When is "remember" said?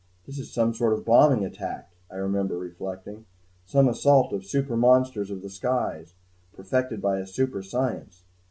2.15-2.57